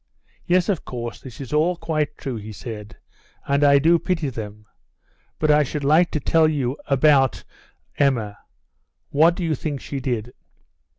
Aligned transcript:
"Yes, 0.47 0.67
of 0.67 0.83
course, 0.83 1.19
this 1.21 1.39
is 1.39 1.53
all 1.53 1.75
quite 1.77 2.17
true," 2.17 2.35
he 2.37 2.51
said, 2.51 2.97
"and 3.47 3.63
I 3.63 3.77
do 3.77 3.99
pity 3.99 4.29
them; 4.29 4.65
but 5.37 5.51
I 5.51 5.61
should 5.61 5.83
like 5.83 6.09
to 6.09 6.19
tell 6.19 6.47
you 6.47 6.75
about 6.87 7.43
Emma. 7.99 8.39
What 9.11 9.35
do 9.35 9.43
you 9.43 9.53
think 9.53 9.79
she 9.79 9.99
did 9.99 10.33